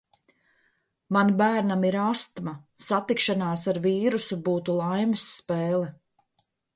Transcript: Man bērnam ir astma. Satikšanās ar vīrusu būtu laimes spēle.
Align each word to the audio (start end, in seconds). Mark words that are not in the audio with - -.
Man 1.17 1.27
bērnam 1.41 1.83
ir 1.89 1.97
astma. 2.03 2.53
Satikšanās 2.85 3.65
ar 3.73 3.79
vīrusu 3.83 4.39
būtu 4.49 4.79
laimes 4.79 5.27
spēle. 5.35 5.91